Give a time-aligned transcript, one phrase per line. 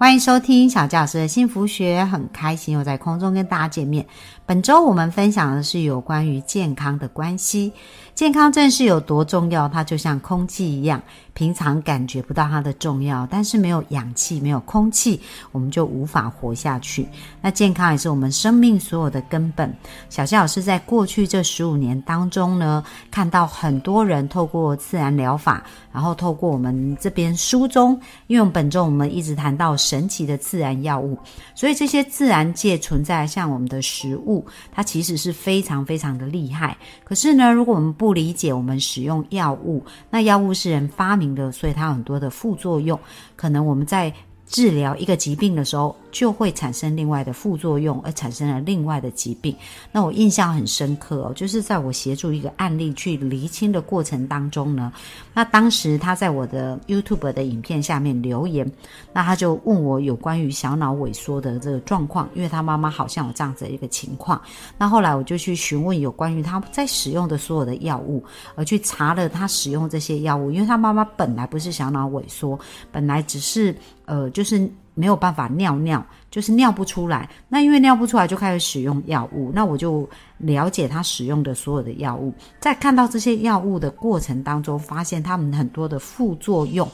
[0.00, 4.06] 欢迎收听小教师的幸福学，很开心又在空中跟大家见面。
[4.46, 7.70] 本周我们分享的是有关于健康的关系。
[8.14, 11.02] 健康正是有多重要，它就像空气一样，
[11.34, 15.20] 平常感觉不到它的重要，但是没有氧气、没有空气，
[15.52, 17.08] 我们就无法活下去。
[17.40, 19.72] 那健康也是我们生命所有的根本。
[20.08, 25.62] 小谢老师在过去这十五年当中呢，看到很多人透过自然疗法，
[25.92, 27.92] 然后透过我们这边书中，
[28.26, 31.18] 因为我们本周我们一直谈到神奇的自然药物，
[31.54, 36.76] 所以这些自然界存在，像我们的食物，它其实是非常非常的厉害。
[37.04, 42.98] 可是呢，如果我们不理解我们使用药物，那药物是人发明的，所以它很多的副作用，
[43.36, 44.12] 可能我们在。
[44.50, 49.54] 治疗一个疾病的时候，就会产生另外的副作用，而产生了另外的疾病。
[49.90, 54.92] 那我印象很深刻哦，就是在我协助一个案例去厘清的过程当中呢，
[55.32, 58.70] 那当时他在我的 YouTube 的影片下面留言，
[59.12, 64.40] 那他就问我有关于小脑萎缩的这个状况，因为他妈妈好像有这样子的一个情况。
[64.76, 72.58] 那后来我就去询问有关于他在使用的所有的药物，而去查了他使用这些药物，因为他妈妈本来不是小脑萎缩，
[72.90, 73.74] 本来只是。
[74.06, 74.68] 呃，就是
[75.00, 77.26] 没有办法尿尿，就是尿不出来。
[77.48, 79.50] 那因为尿不出来，就开始使用药物。
[79.54, 86.86] 那我就了解他使用的所有的药物，在看到这些药物的过程当中，发现他们很多的副作用，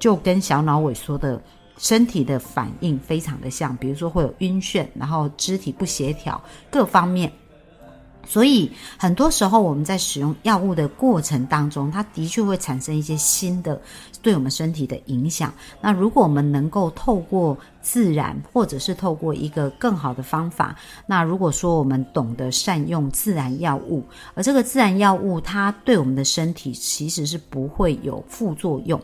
[0.00, 1.40] 就跟小脑萎缩的
[1.78, 3.76] 身体的反应非常的像。
[3.76, 7.30] 比如说会有晕眩，然后肢体不协调，各方面。
[8.26, 13.80] 所以很多时候我们在使用药物的过程当中，它的确会产生一些新的
[14.20, 15.52] 对我们身体的影响。
[15.80, 24.04] 那如果我们能够透过自然，或者是透过一个更好的方法，那如果说我们懂得善用自然药物，
[24.34, 29.00] 而这个自然药物它对我们的身体其实是不会有副作用，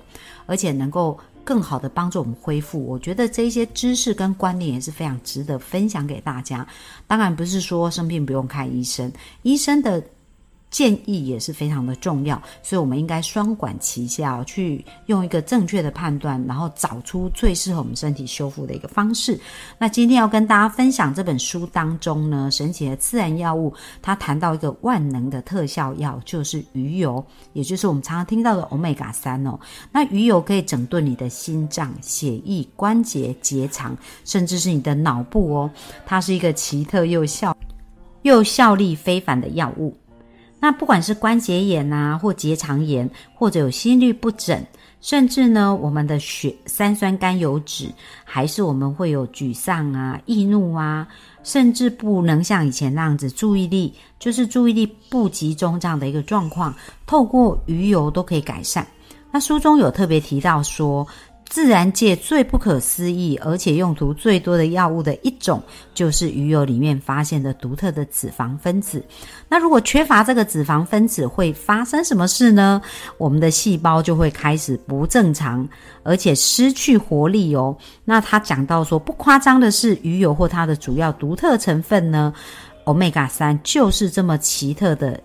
[0.47, 1.19] 而且能够。
[1.45, 6.67] 更好的帮助我们恢复，我觉得这些知识跟观念也是非常值得分享给大家。
[7.07, 10.03] 当然不是说生病不用看医生，医生的。
[10.72, 19.38] 建议也是非常的重要，所以我们应该双管齐下，去用一个正确的判断，然后找出最适合我们身体修复的一个方式。
[19.78, 27.22] 那今天要跟大家分享这本书当中呢，神奇的自然药物，它谈到一个万能的特效药，就是鱼油，
[27.53, 29.61] 也就是我们常常听到的欧米伽三哦。
[29.93, 33.94] 那鱼油可以整顿你的心脏、血液、关节、结肠，
[34.25, 35.71] 甚至是你的脑部哦。
[36.06, 37.55] 它是一个奇特又效
[38.22, 39.94] 又效力非凡的药物。
[40.65, 44.65] 那不管是关节炎啊，或结肠炎，或者有心律不整，
[45.00, 47.89] 甚至呢，我们的血三酸甘油脂，
[48.23, 51.09] 还是我们会有沮丧啊、易怒啊，
[51.43, 56.73] 甚至不能像以前那样子注意力，就是注意力不集中这样的一个状况，
[57.09, 58.87] 透过鱼油都可以改善。
[59.33, 61.05] 那书中有特别提到说。
[61.53, 69.05] 自然界最不可思议，而且用途最多的药物的一种，就是鱼油里面发现的独特的脂肪分子。
[69.51, 72.81] 那如果缺乏这个脂肪分子，会发生什么事呢？
[73.19, 75.69] 我们的细胞就会开始不正常，
[76.03, 77.77] 而且失去活力哦。
[78.03, 82.33] 那他讲到说，不夸张的是，鱼油或它的主要独特成分呢
[82.87, 85.21] ，omega 三就是这么奇特的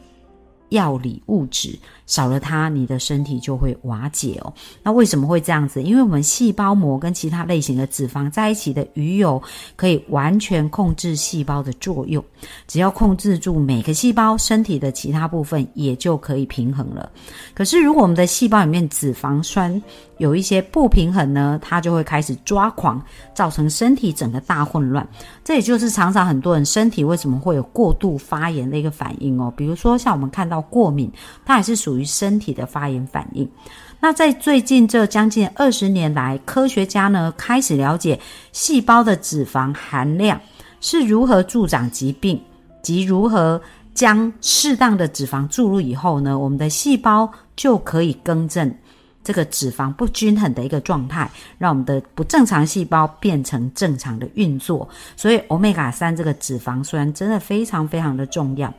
[0.70, 1.78] 药理物质。
[2.06, 4.54] 少了它，你的身体就会瓦解哦。
[4.82, 5.84] 那为什么会这样子？
[5.84, 9.42] 因为我们细胞膜跟其他类型的脂肪在一起的鱼油，
[9.76, 12.24] 可以完全控制细胞的作用。
[12.66, 17.12] 只要控制住每个细胞，身体的其他部分也就可以平衡了。
[17.54, 19.82] 可是如果我们的细胞里面脂肪酸
[20.20, 25.06] 有一些不平衡呢，它就会开始抓狂，造成身体整个大混乱。
[25.44, 29.54] 这也就是常常很多人身体为什么会有过度发炎的一个反应哦。
[29.58, 31.12] 比如说像我们看到过敏，
[31.46, 31.98] 它也是属于。
[31.98, 33.50] 于身体的发炎反应。
[34.00, 38.20] 那在最近这将近二十年来，科学家呢开始了解
[38.52, 40.40] 细胞的脂肪含量
[40.80, 42.40] 是如何助长疾病，
[42.84, 43.60] 及如何
[43.96, 48.72] 将适当的脂肪注入以后呢，我们的细胞就可以更正
[49.28, 54.88] 这个脂肪不均衡的一个状态，让我们的不正常细胞变成正常的运作。
[55.18, 58.74] 所以，欧米伽三这个脂肪酸真的非常非常的重要。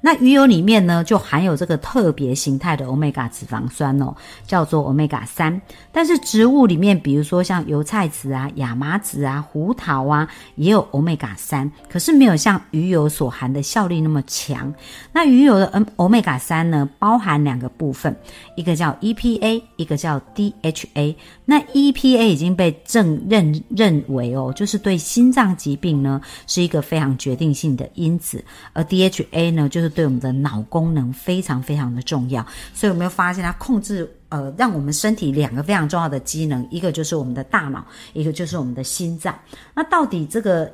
[0.00, 4.14] 那鱼油里面呢，就含有这个特别形态的欧米伽脂肪酸哦，
[4.46, 5.60] 叫做欧米伽三。
[5.90, 14.72] 但是植物里面，比如说像油菜籽啊、亚麻籽啊、胡桃啊，也有欧米伽三，可是没有像鱼油所含的效力那么强。
[15.12, 18.16] 那鱼油的欧欧米伽三呢，包含两个部分，
[18.54, 21.16] 一个叫 EPA，一个叫 DHA。
[21.44, 28.44] 那 EPA 已经被证认认为哦，就是对心脏疾病呢是一个非常决定性的因子，
[28.74, 32.44] 而 DHA 呢，就是对我们的脑功能非常非常的重要，
[32.74, 39.38] 所以我们发现它控制呃，让我们身体两个非常重要的机能，一个就是我们的大脑，一个就是我们的心脏。
[39.74, 40.70] 那到底这个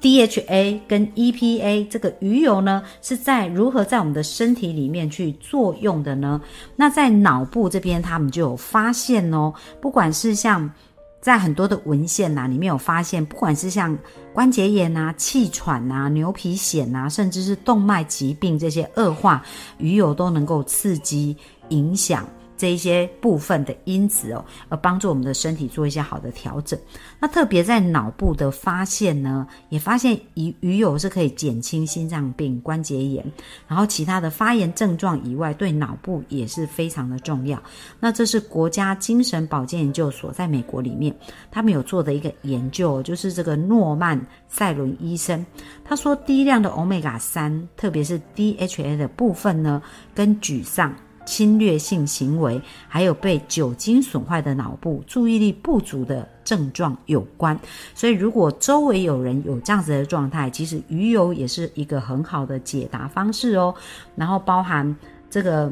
[0.00, 6.40] DHA 跟 EPA 这个鱼油呢，是在如何在我们的身体里面去作用的呢？
[6.76, 10.70] 那在脑部这边，他们就有发现哦，不管是像。
[11.20, 13.96] 在很多的文献呐里面有发现，不管是像
[14.32, 19.42] 关节炎啊、气喘啊、牛皮癣啊，甚至是动脉疾病这些恶化，
[19.78, 21.36] 鱼油都能够刺激
[21.70, 22.26] 影响。
[22.58, 26.78] 这一些部分的因子哦，而帮助我们的身体做一些好的调整。
[27.20, 33.24] 那特别在脑部的发现呢，也发现鱼鱼油是可以减轻心脏病、关节炎，
[33.66, 37.62] 然后其他的发炎症状以外，对脑部也是非常的重要。
[38.00, 41.14] 那这是国家精神保健研究所在美国里面，
[41.50, 45.46] 他们有做的一个研究，就是这个诺曼塞伦医生
[45.84, 49.80] 他说，低量的欧米伽三，特别是 DHA 的部分呢，
[50.14, 50.94] 跟沮丧。
[51.28, 52.58] 侵略性行为，
[52.88, 57.54] 还有被酒精损坏的脑部、注意力不足的症状有关。
[57.94, 63.74] 所以，如果周围有人有这样子的状态，其实鱼油也是一个很好的解答方式哦。
[64.16, 64.96] 然后，包含
[65.28, 65.70] 这个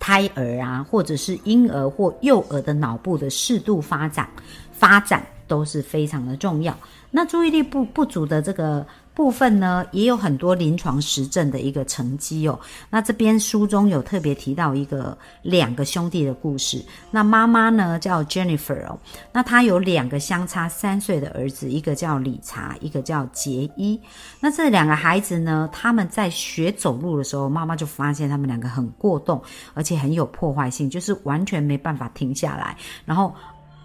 [0.00, 4.26] 胎儿啊，或者是婴儿或幼儿的脑部的适度发展，
[4.72, 6.74] 发展都是非常的重要。
[7.10, 8.86] 那注意力不不足的这个。
[9.14, 12.58] 部分呢也有很多临床实证的一个成绩哦。
[12.90, 16.84] 那这边书中有特别提到一个两个兄弟的故事。
[17.10, 18.98] 那妈妈呢叫 Jennifer 哦，
[19.32, 24.00] 那她有两个相差三岁的儿子，一个叫理查，一个叫杰伊。
[24.40, 29.40] 那这两个孩子呢，他们在学走路的时候，妈妈就发现他们两个很过动，
[29.74, 33.32] 而且很有破坏性，就是完全没办法停下来，然后。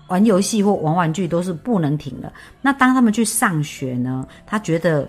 [0.09, 2.31] 玩游戏或玩玩具都是不能停的。
[2.61, 4.27] 那当他们去上学呢？
[4.45, 5.07] 他觉得，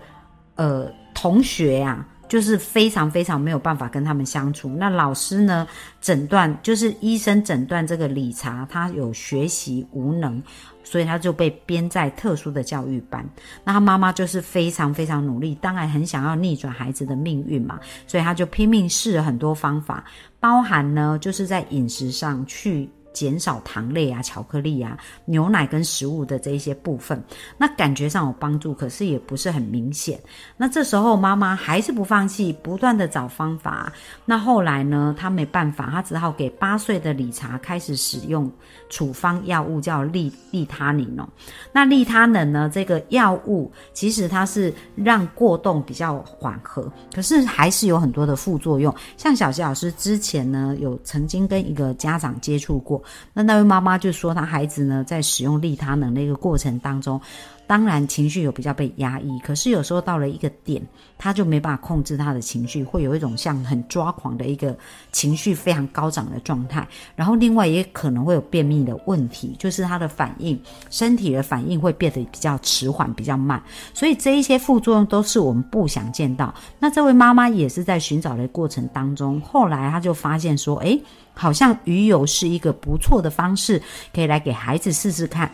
[0.55, 4.69] 呃，同学呀，就是非常非常没有办法跟他们相处。
[4.77, 5.67] 那老师呢，
[6.01, 10.41] 诊断就是医生诊断这个理查他有学习无能，
[10.85, 13.27] 所以他就被编在特殊的教育班。
[13.65, 20.05] 那他妈妈就是非常非常努力，当然很想要逆转孩子的命运嘛，所以他就拼命试了很多方法，
[20.39, 22.89] 包含呢，就是在饮食上去。
[23.13, 27.23] 减少糖类啊、巧克力啊、牛奶跟食物的这一些部分，
[27.59, 30.19] 那感觉上有帮助，可是也不是很明显。
[30.57, 33.93] 那这时候妈妈还是不放弃，不断的找方法。
[34.25, 38.51] 那后来呢，她没办法，她只好给八岁的理查开始使用
[38.89, 41.29] 处方药物，叫利利他宁哦。
[41.73, 48.95] 那利他能呢，这个药物其实它是让过动比较缓和，可是还是有很多的副作用。
[49.17, 53.01] 像小谢老师之前呢，有曾经跟一个家长接触过。
[53.33, 57.21] 那那位妈妈就说，她孩子呢在使用利他能的一个过程当中，
[57.71, 60.85] 当然情绪有比较被压抑，可是有时候到了一个点，
[61.17, 64.77] 他就没办法控制他的情绪，会有一种像很抓狂的一个
[65.13, 66.85] 情绪非常高涨的状态。
[67.15, 73.63] 然后另外也可能会有便秘的问题，就是他的反应，身体的反应会变得比较迟缓、比较慢。
[73.95, 76.53] 所以这一些副作用都是我们不想见到。
[76.81, 81.01] 那这位妈妈也是在寻找的过程当中，后来她就发现说，诶。
[81.33, 83.81] 好像鱼油是一个不错的方式，
[84.13, 85.51] 可以来给孩子试试看。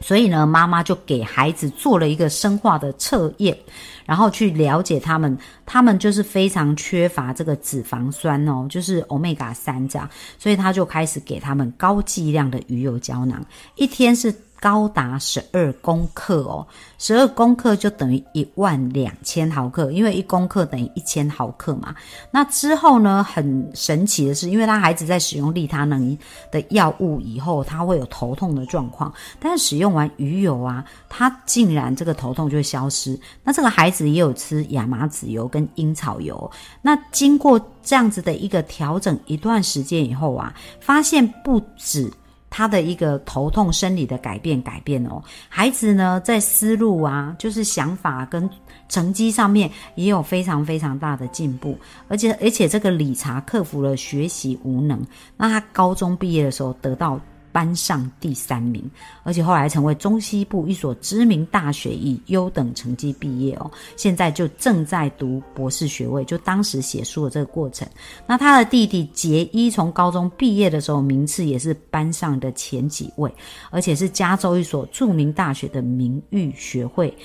[0.00, 3.56] 所以呢，妈妈就给孩子做了一个生化的测验，
[4.04, 13.44] 然后去了解他们，他们就是非常缺乏这个脂肪酸哦，就是欧米伽三这样，所以他就开始给他们高剂量的鱼油胶囊，
[13.76, 14.34] 一天是。
[14.60, 16.66] 高达十二公克哦，
[16.98, 21.94] 十二公克就等于一万两千毫克，因为一公克等于一千毫克嘛。
[22.30, 26.16] 那之后呢，很神奇的是，因为他孩子在使用利他能
[26.52, 33.18] 的药物以后，他会有头痛的状况，但是使用完鱼油啊，他竟然这个头痛就会消失。
[33.42, 36.50] 那这个孩子也有吃亚麻籽油跟樱草油，
[36.82, 42.12] 那经过这样子的一个调整一段时间以后啊，发现不止。
[42.50, 48.50] 他的一个头痛生理的改变改变哦，孩子呢在思路啊，就是想法跟
[48.88, 51.78] 成绩上面也有非常非常大的进步，
[52.08, 55.00] 而且而且这个理查克服了学习无能，
[55.36, 57.18] 那他高中毕业的时候得到
[57.52, 58.82] 班上第三名，
[59.22, 63.70] 而且后来成为中西部一所知名大学以优等成绩毕业哦。
[63.96, 67.88] 现在就正在读博士学位，就当时写书的这个过程。
[68.26, 73.32] 那他的弟弟杰伊从高中毕业的时候，名次也是班上的前几位，
[73.70, 77.16] 而且是加州一所著名大学的名誉学会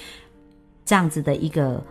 [0.86, 1.84] 这样子的一个。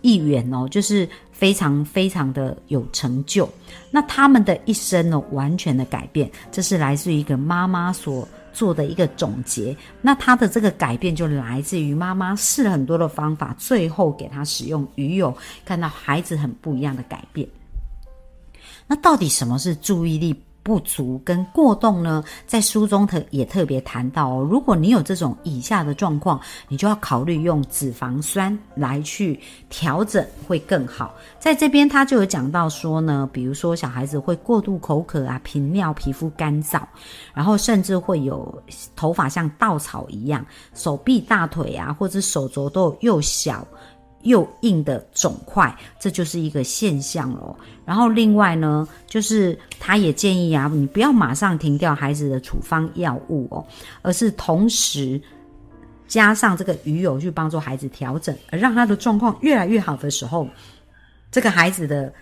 [0.00, 3.48] 议员哦，就是非常非常的有成就。
[3.90, 9.76] 那他们的一生呢，完全的改变，这是来自于一个妈妈所做的一个总结。
[10.00, 17.46] 那他的这个改变就来自于妈妈试了很多的方法，最后给他使用鱼油，看到孩子很不一样的改变。
[18.86, 20.34] 那到底什么是注意力？
[20.62, 24.46] 不足跟过动呢，在书中特也特别谈到哦。
[24.48, 29.38] 如果你有这种以下的状况，你就要考虑用脂肪酸来去
[29.68, 31.14] 调整，会更好。
[31.38, 36.80] 在这边他就有讲到说呢，比如说小孩子会过度口渴啊、频尿、皮肤干燥，
[37.34, 38.62] 然后甚至会有
[38.94, 43.66] 头发像稻草一样，手臂、大腿啊，或者手肘都又小。
[44.22, 47.56] 又硬的肿块，这就是一个现象咯。
[47.84, 53.64] 然后另外呢，就是他也建议啊，你不要马上停掉孩子的处方药物哦，
[54.02, 55.20] 而是同时
[56.08, 60.48] 加上这个鱼油去帮助孩子调整，而让他的状况越来越好的时候，
[61.30, 62.12] 这个孩子的。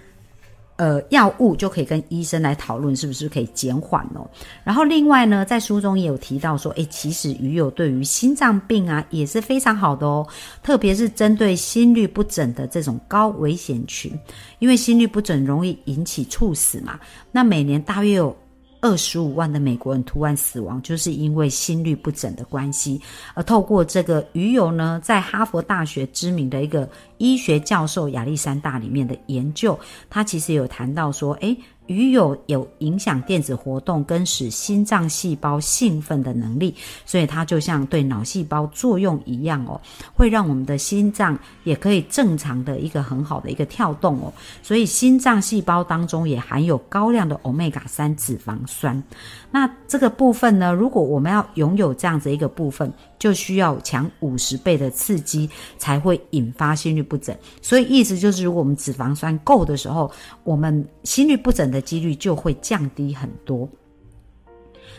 [0.80, 4.26] 呃，药物就可以跟医生来讨论是不是可以减缓哦。
[4.64, 10.26] 然后另外呢，在书中也有提到说，诶，其实鱼油对于心脏病啊也是非常好的哦，
[10.62, 14.10] 特别是针对心律不整的这种高危险群，
[14.58, 16.98] 因为心律不整容易引起猝死嘛。
[17.30, 18.34] 那每年大约有。
[18.80, 23.00] 二十五万的美国人突然死亡，就是因为心律不整的关系。
[23.34, 31.56] 而透过这个鱼油呢，在哈佛大学知名的一个医学教授亚历山大里面的研究，他其实有谈到说，诶。
[31.90, 36.72] 鱼油有影响电子活动跟使心脏细胞兴奋的能力，
[37.04, 39.80] 所以它就像对脑细胞作用一样哦，
[40.14, 44.32] 会让我们的心脏也可以正常的一个很好的一个跳动哦。
[44.62, 49.02] 所以心脏细胞当中也含有高量的欧米伽三脂肪酸。
[49.50, 60.10] 那这个部分呢，如果我们要拥有这样子一个部分，就需要强五十倍的刺激才会引发心律不整，所以意思就是，如果我们脂肪酸够的时候，
[60.44, 63.68] 我们心律不整的几率就会降低很多。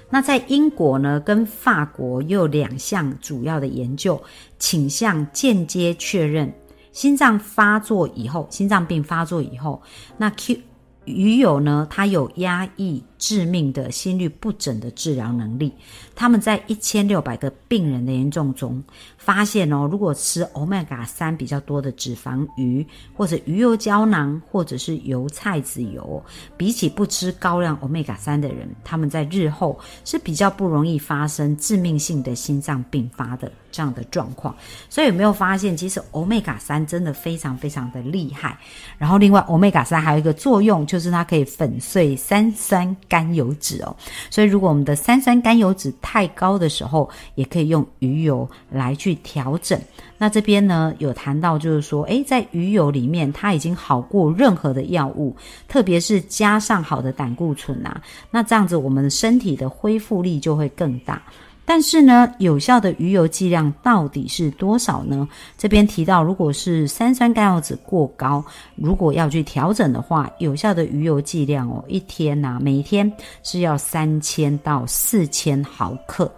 [0.09, 4.21] 那在英国呢，跟法国又有两项主要的研究，
[4.59, 6.53] 倾向间接确认
[6.91, 9.81] 心脏发作以后，心脏病发作以后，
[10.17, 10.57] 那 Q
[11.05, 13.03] 鱼友呢，他有压抑。
[13.21, 15.71] 致命的心律不整的治疗能力，
[16.15, 18.83] 他们在一千六百个病人的研究中
[19.15, 22.83] 发现哦，如果吃欧米伽三比较多的脂肪鱼，
[23.15, 26.21] 或者鱼油胶囊，或者是油菜籽油，
[26.57, 34.55] 比起不吃高量欧米伽三的人，他们在日后是比较不容易发生致命性的心脏病发的这样的状况。
[34.89, 38.57] 所以有没有发现，其实欧米伽三真的非常非常的厉害。
[38.97, 42.97] 然后另外，欧米伽三还有一个作用，就是它可以粉碎三酸。
[43.11, 43.93] 甘油脂哦，
[44.29, 49.77] 所以如果我们的三酸甘油脂太高的时候，也可以用鱼油来去调整。
[50.17, 55.35] 那这边呢有谈到，就是说，诶，在鱼油里面，它已经好过任何的药物，
[55.67, 61.21] 特别是加上好的胆固醇啊，那这样子我们的身体的恢复力就会更大。
[61.63, 65.27] 但是呢，有效的鱼油剂量到底是多少呢？
[65.57, 68.43] 这边提到，如果是三酸甘油酯过高，
[68.75, 73.09] 如果要去调整的话，有效的鱼油剂量哦，一天呐，每天
[73.43, 76.29] 是要三千到四千毫克。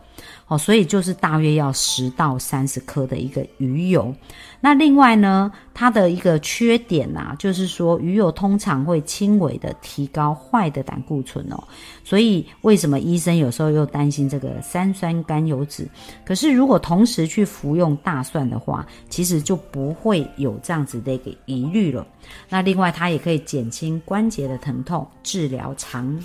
[0.57, 4.13] 所以就是大约要十到三十克的一个鱼油。
[4.61, 11.61] 那另外呢，它的一个缺点呐，就是说鱼油通常会轻微的提高坏的胆固醇哦。
[12.03, 15.85] 所以为什么医生有时候又担心这个三酸甘油脂？
[16.25, 22.07] 可是如果同时去服用大蒜的话，其实就不会有这样子的一个疑虑了。
[22.47, 26.17] 那另外它也可以减轻关节的疼痛，治疗肠。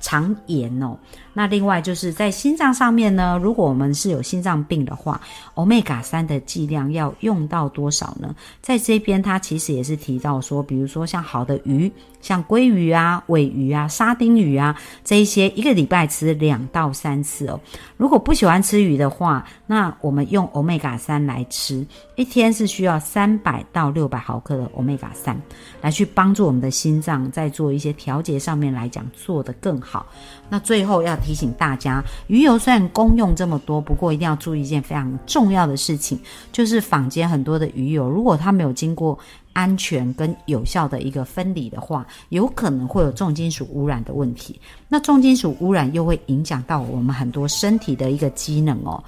[0.00, 0.96] 肠炎哦，
[1.34, 5.20] 那另外就是在心脏上面呢，如果我们是有心脏病的话，
[5.54, 8.34] 欧米伽三的剂量要用到多少呢？
[8.62, 11.92] 在这边它其实也是提到说，比如说像好的鱼，
[12.22, 17.60] 像鲑鱼啊、尾鱼啊、沙丁鱼啊这一些，一个礼拜吃两到三次哦。
[17.96, 25.38] 如果不喜欢吃鱼的话，那我们用欧米伽三来吃，一天是需要三百到六百毫克的欧米伽三，
[25.82, 29.89] 来去帮助我们的心脏在做一些调节上面来讲做得更好。
[29.90, 30.06] 好。
[30.48, 36.18] 那最后要提醒大家，鱼油虽然功用这么多，不过一定要注意一件非常重要的事情，
[36.52, 39.18] 就是坊间很多的鱼油，如果它没有经过
[39.52, 44.60] 安全跟有效的一个分离的话，有可能会有重金属污染的问题。
[44.88, 49.02] 那重金属污染又会影响到我们很多身体的一个机能哦。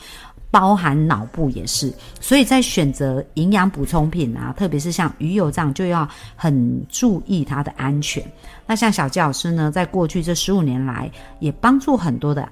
[0.53, 6.07] 包含脑部也是，所以在选择营养补充品啊，特别是像鱼油这样，就要
[6.37, 8.23] 很注意它的安全。
[8.67, 12.47] 那像小纪老师呢，在过去这十五年来，也帮助很多的。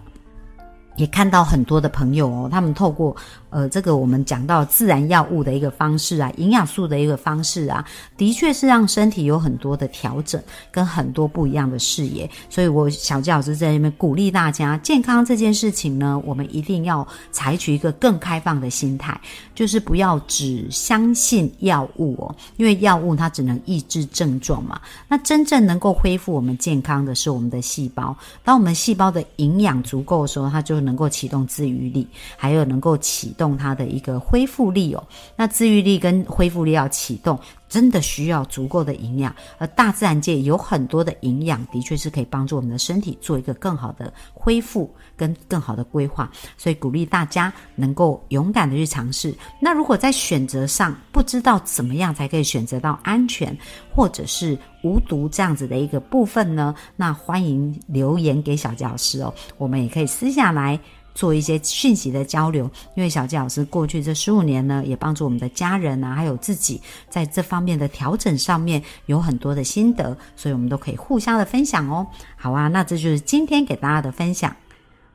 [0.97, 3.16] 也看到很多的朋友哦，他们透过
[3.49, 7.85] 呃这个我们讲到自然药物的一个方式啊，营养素的一个方式啊，
[8.16, 12.28] 的确是让身体有很多的调整跟很多不一样的视野。
[12.49, 19.18] 所以我小教老师在那边鼓励大家，健康这件事情呢，我们一定要采取一个更开放的心态，
[19.54, 24.80] 就是不要只相信药物哦，因为药物它只能抑制症状嘛。
[25.09, 31.01] 那真正能够恢复我们健康的是我们的细胞，当我们细胞的营养足够的时候，它就能。
[31.01, 32.07] 够启动自愈力，
[32.37, 35.03] 还有能够启动它的一个恢复力哦。
[35.35, 39.35] 那自愈力跟恢复力要启动，真的需要足够的营养。
[39.57, 46.31] 而大自然界有很多的营养，的确是可以帮助我们的身体做一个更好的恢复跟更好的规划。
[46.59, 49.35] 所以鼓励大家能够勇敢的去尝试。
[49.59, 53.57] 那如果在选择上不知道怎么样才可以选择到安全
[53.95, 56.75] 或者是无毒这样子的一个部分呢？
[56.97, 60.79] 那欢迎留言给小教师哦，我们也可以私下来。
[61.14, 72.07] 做一些讯息的交流，因为小纪老师过去这十五年呢，也帮助我们的家人啊，还有自己在这方面的调整上面有很多的心得，所以我们都可以互相的分享哦。
[72.37, 74.55] 好啊，那这就是今天给大家的分享，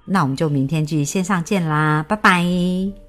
[0.06, 3.05] 那我们就明天继续线上见啦，拜拜。